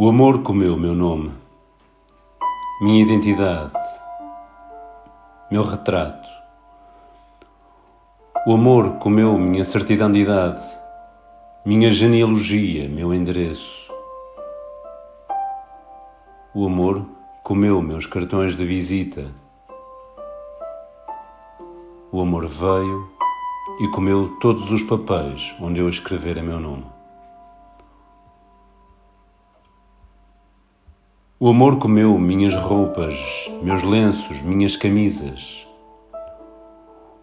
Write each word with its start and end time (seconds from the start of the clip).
O 0.00 0.08
amor 0.08 0.44
comeu 0.44 0.76
meu 0.76 0.94
nome, 0.94 1.32
minha 2.80 3.02
identidade, 3.02 3.74
meu 5.50 5.64
retrato. 5.64 6.28
O 8.46 8.52
amor 8.52 9.00
comeu 9.00 9.36
minha 9.36 9.64
certidão 9.64 10.12
de 10.12 10.20
idade, 10.20 10.62
minha 11.66 11.90
genealogia, 11.90 12.88
meu 12.88 13.12
endereço. 13.12 13.92
O 16.54 16.64
amor 16.64 17.04
comeu 17.42 17.82
meus 17.82 18.06
cartões 18.06 18.54
de 18.54 18.64
visita. 18.64 19.34
O 22.12 22.20
amor 22.20 22.46
veio 22.46 23.10
e 23.80 23.88
comeu 23.88 24.36
todos 24.38 24.70
os 24.70 24.84
papéis 24.84 25.56
onde 25.60 25.80
eu 25.80 25.88
escrevera 25.88 26.40
meu 26.40 26.60
nome. 26.60 26.97
O 31.40 31.50
amor 31.50 31.78
comeu 31.78 32.18
minhas 32.18 32.52
roupas, 32.52 33.14
meus 33.62 33.84
lenços, 33.84 34.42
minhas 34.42 34.76
camisas. 34.76 35.68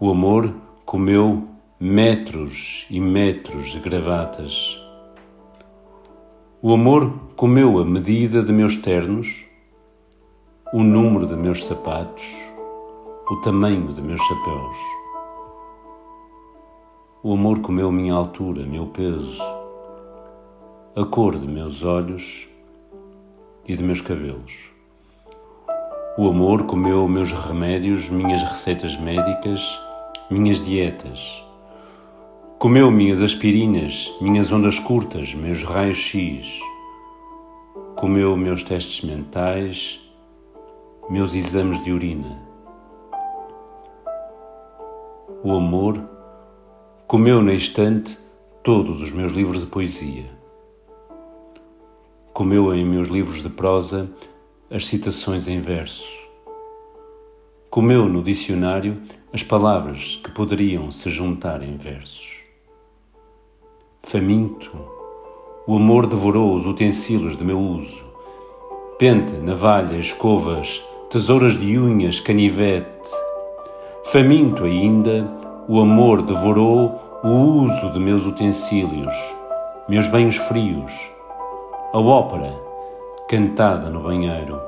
O 0.00 0.10
amor 0.10 0.52
comeu 0.84 1.46
metros 1.78 2.88
e 2.90 2.98
metros 2.98 3.70
de 3.70 3.78
gravatas. 3.78 4.84
O 6.60 6.72
amor 6.74 7.08
comeu 7.36 7.78
a 7.78 7.84
medida 7.84 8.42
de 8.42 8.52
meus 8.52 8.78
ternos, 8.78 9.46
o 10.74 10.82
número 10.82 11.24
de 11.24 11.36
meus 11.36 11.64
sapatos, 11.64 12.34
o 13.30 13.36
tamanho 13.36 13.92
de 13.92 14.02
meus 14.02 14.20
chapéus. 14.20 14.76
O 17.22 17.32
amor 17.32 17.60
comeu 17.60 17.92
minha 17.92 18.14
altura, 18.14 18.66
meu 18.66 18.86
peso, 18.86 19.40
a 20.96 21.04
cor 21.04 21.38
de 21.38 21.46
meus 21.46 21.84
olhos 21.84 22.50
e 23.66 23.76
de 23.76 23.82
meus 23.82 24.00
cabelos. 24.00 24.70
O 26.18 26.28
amor 26.28 26.64
comeu 26.66 27.06
meus 27.06 27.32
remédios, 27.32 28.08
minhas 28.08 28.42
receitas 28.42 28.96
médicas, 28.96 29.80
minhas 30.30 30.62
dietas. 30.62 31.44
Comeu 32.58 32.90
minhas 32.90 33.22
aspirinas, 33.22 34.12
minhas 34.20 34.52
ondas 34.52 34.78
curtas, 34.78 35.34
meus 35.34 35.62
raios-x. 35.62 36.60
Comeu 37.96 38.36
meus 38.36 38.62
testes 38.62 39.02
mentais, 39.02 40.00
meus 41.08 41.34
exames 41.34 41.82
de 41.82 41.92
urina. 41.92 42.38
O 45.42 45.52
amor 45.52 46.02
comeu 47.06 47.42
na 47.42 47.54
estante 47.54 48.18
todos 48.62 49.00
os 49.00 49.12
meus 49.12 49.32
livros 49.32 49.60
de 49.60 49.66
poesia 49.66 50.39
comeu 52.32 52.74
em 52.74 52.84
meus 52.84 53.08
livros 53.08 53.42
de 53.42 53.48
prosa 53.48 54.10
as 54.70 54.86
citações 54.86 55.48
em 55.48 55.60
verso. 55.60 56.08
Comeu 57.68 58.08
no 58.08 58.22
dicionário 58.22 59.00
as 59.32 59.42
palavras 59.42 60.16
que 60.22 60.30
poderiam 60.30 60.90
se 60.90 61.10
juntar 61.10 61.62
em 61.62 61.76
versos. 61.76 62.40
Faminto, 64.02 64.70
o 65.66 65.76
amor 65.76 66.06
devorou 66.06 66.54
os 66.56 66.66
utensílios 66.66 67.36
de 67.36 67.44
meu 67.44 67.60
uso. 67.60 68.04
Pente, 68.98 69.34
navalha, 69.34 69.96
escovas, 69.96 70.82
tesouras 71.10 71.58
de 71.58 71.78
unhas, 71.78 72.18
canivete. 72.18 73.10
Faminto 74.04 74.64
ainda, 74.64 75.30
o 75.68 75.80
amor 75.80 76.22
devorou 76.22 76.98
o 77.22 77.28
uso 77.28 77.92
de 77.92 78.00
meus 78.00 78.24
utensílios, 78.24 79.14
meus 79.88 80.08
banhos 80.08 80.36
frios, 80.36 81.10
a 81.92 81.98
ópera 81.98 82.54
cantada 83.28 83.90
no 83.90 83.98
banheiro, 83.98 84.60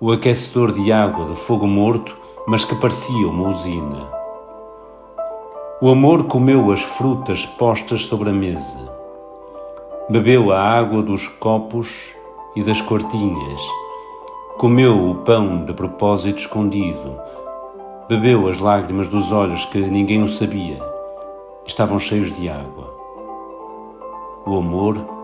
o 0.00 0.10
aquecedor 0.10 0.72
de 0.72 0.90
água 0.90 1.26
de 1.26 1.34
fogo 1.34 1.66
morto, 1.66 2.16
mas 2.46 2.64
que 2.64 2.74
parecia 2.74 3.28
uma 3.28 3.50
usina. 3.50 4.08
O 5.82 5.90
amor 5.90 6.24
comeu 6.24 6.72
as 6.72 6.80
frutas 6.80 7.44
postas 7.44 8.06
sobre 8.06 8.30
a 8.30 8.32
mesa, 8.32 8.78
bebeu 10.08 10.50
a 10.52 10.58
água 10.58 11.02
dos 11.02 11.28
copos 11.28 12.14
e 12.56 12.62
das 12.62 12.80
cortinhas, 12.80 13.60
comeu 14.56 15.10
o 15.10 15.16
pão 15.16 15.66
de 15.66 15.74
propósito 15.74 16.38
escondido, 16.38 17.14
bebeu 18.08 18.48
as 18.48 18.56
lágrimas 18.56 19.06
dos 19.06 19.30
olhos 19.32 19.66
que 19.66 19.80
ninguém 19.80 20.22
o 20.22 20.28
sabia, 20.28 20.82
estavam 21.66 21.98
cheios 21.98 22.32
de 22.32 22.48
água. 22.48 22.96
O 24.46 24.56
amor 24.56 25.17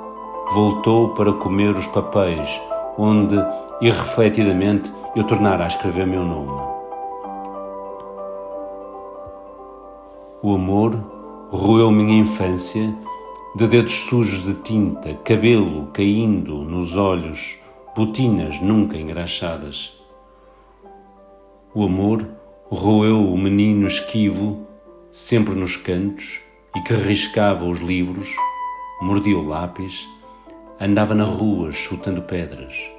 voltou 0.52 1.10
para 1.10 1.32
comer 1.32 1.76
os 1.76 1.86
papéis, 1.86 2.60
onde, 2.98 3.36
irrefletidamente, 3.80 4.92
eu 5.16 5.24
tornara 5.24 5.64
a 5.64 5.66
escrever 5.66 6.06
meu 6.06 6.24
nome. 6.24 6.62
O 10.42 10.54
amor 10.54 10.94
roeu 11.50 11.90
minha 11.90 12.18
infância 12.18 12.94
de 13.56 13.66
dedos 13.66 13.92
sujos 13.92 14.44
de 14.44 14.54
tinta, 14.54 15.14
cabelo 15.24 15.88
caindo 15.92 16.64
nos 16.64 16.96
olhos, 16.96 17.58
botinas 17.96 18.60
nunca 18.60 18.98
engraxadas. 18.98 19.98
O 21.72 21.84
amor 21.84 22.26
roeu 22.68 23.32
o 23.32 23.38
menino 23.38 23.86
esquivo, 23.86 24.66
sempre 25.10 25.54
nos 25.54 25.76
cantos, 25.76 26.40
e 26.76 26.80
que 26.82 26.92
riscava 26.92 27.64
os 27.64 27.78
livros, 27.78 28.28
mordia 29.00 29.38
o 29.38 29.46
lápis, 29.46 30.08
andava 30.80 31.14
na 31.14 31.24
rua 31.24 31.70
chutando 31.70 32.22
pedras. 32.22 32.90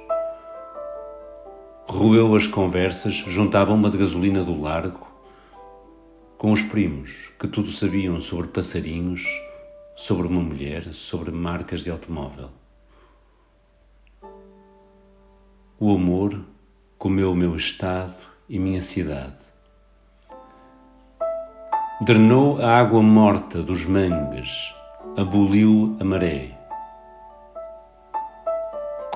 Roeu 1.86 2.34
as 2.34 2.46
conversas, 2.46 3.14
juntava 3.14 3.72
uma 3.72 3.90
de 3.90 3.98
gasolina 3.98 4.42
do 4.42 4.60
largo, 4.60 5.06
com 6.38 6.52
os 6.52 6.62
primos, 6.62 7.30
que 7.38 7.46
tudo 7.46 7.68
sabiam 7.68 8.20
sobre 8.20 8.48
passarinhos, 8.48 9.24
sobre 9.94 10.26
uma 10.26 10.40
mulher, 10.40 10.92
sobre 10.92 11.30
marcas 11.30 11.84
de 11.84 11.90
automóvel. 11.90 12.50
O 15.78 15.94
amor 15.94 16.40
comeu 16.98 17.32
o 17.32 17.36
meu 17.36 17.54
estado 17.54 18.16
e 18.48 18.58
minha 18.58 18.80
cidade. 18.80 19.44
Drenou 22.00 22.60
a 22.60 22.76
água 22.76 23.02
morta 23.02 23.62
dos 23.62 23.84
mangues, 23.84 24.74
aboliu 25.16 25.96
a 26.00 26.04
maré 26.04 26.55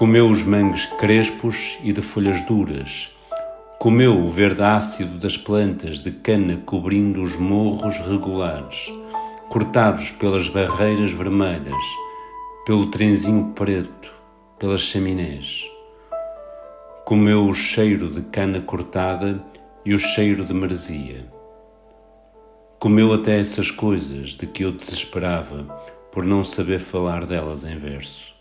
Comeu 0.00 0.31
os 0.31 0.43
mangos 0.43 0.87
crespos 0.99 1.78
e 1.83 1.93
de 1.93 2.00
folhas 2.00 2.43
duras. 2.47 3.15
Comeu 3.78 4.19
o 4.19 4.31
verde 4.31 4.62
ácido 4.62 5.19
das 5.19 5.37
plantas 5.37 6.00
de 6.00 6.11
cana 6.11 6.56
cobrindo 6.65 7.22
os 7.22 7.37
morros 7.37 7.99
regulares, 7.99 8.91
cortados 9.50 10.11
pelas 10.12 10.49
barreiras 10.49 11.12
vermelhas, 11.12 11.84
pelo 12.65 12.87
trenzinho 12.87 13.53
preto, 13.55 14.11
pelas 14.59 14.81
chaminés. 14.81 15.71
Comeu 17.05 17.47
o 17.47 17.53
cheiro 17.53 18.09
de 18.09 18.22
cana 18.22 18.62
cortada 18.62 19.44
e 19.84 19.93
o 19.93 19.99
cheiro 19.99 20.47
de 20.47 20.55
maresia. 20.55 21.27
Comeu 22.78 23.12
até 23.12 23.38
essas 23.38 23.71
coisas 23.71 24.31
de 24.31 24.47
que 24.47 24.65
eu 24.65 24.72
desesperava 24.72 25.65
por 26.11 26.25
não 26.25 26.43
saber 26.43 26.79
falar 26.79 27.26
delas 27.26 27.67
em 27.67 27.76
verso. 27.76 28.39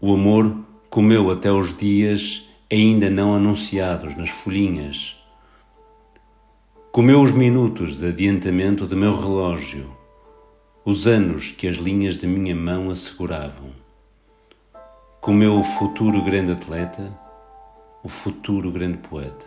O 0.00 0.14
amor 0.14 0.56
comeu 0.88 1.28
até 1.28 1.50
os 1.50 1.76
dias 1.76 2.48
ainda 2.70 3.10
não 3.10 3.34
anunciados 3.34 4.16
nas 4.16 4.30
folhinhas. 4.30 5.16
Comeu 6.92 7.20
os 7.20 7.32
minutos 7.32 7.98
de 7.98 8.06
adiantamento 8.06 8.86
de 8.86 8.94
meu 8.94 9.16
relógio, 9.16 9.90
os 10.84 11.08
anos 11.08 11.50
que 11.50 11.66
as 11.66 11.76
linhas 11.76 12.16
de 12.16 12.28
minha 12.28 12.54
mão 12.54 12.90
asseguravam. 12.90 13.70
Comeu 15.20 15.58
o 15.58 15.64
futuro 15.64 16.22
grande 16.22 16.52
atleta, 16.52 17.12
o 18.04 18.08
futuro 18.08 18.70
grande 18.70 18.98
poeta. 18.98 19.46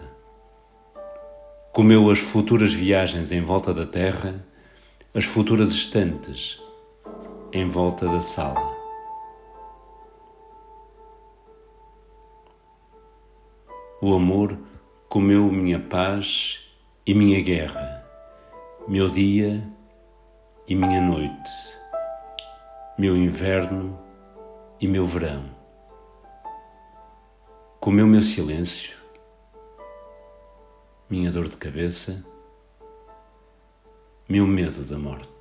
Comeu 1.72 2.10
as 2.10 2.20
futuras 2.20 2.74
viagens 2.74 3.32
em 3.32 3.42
volta 3.42 3.74
da 3.74 3.86
terra, 3.86 4.46
as 5.16 5.24
futuras 5.24 5.70
estantes 5.70 6.62
em 7.54 7.70
volta 7.70 8.06
da 8.06 8.20
sala. 8.20 8.81
O 14.04 14.16
amor 14.16 14.58
comeu 15.08 15.52
minha 15.52 15.80
paz 15.80 16.74
e 17.06 17.14
minha 17.14 17.40
guerra, 17.40 18.04
meu 18.88 19.08
dia 19.08 19.64
e 20.68 20.74
minha 20.74 21.00
noite, 21.00 21.52
meu 22.98 23.16
inverno 23.16 23.96
e 24.80 24.88
meu 24.88 25.06
verão. 25.06 25.46
Comeu 27.80 28.08
meu 28.08 28.24
silêncio, 28.24 28.98
minha 31.08 31.32
dor 31.32 31.48
de 31.48 31.58
cabeça, 31.58 32.26
meu 34.28 34.48
medo 34.48 34.84
da 34.84 34.98
morte. 34.98 35.41